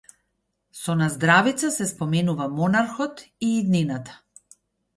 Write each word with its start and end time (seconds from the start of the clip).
Со 0.79 0.95
наздравица 1.01 1.69
се 1.75 1.85
споменува 1.91 2.47
монархот 2.55 3.21
и 3.49 3.53
иднината. 3.59 4.21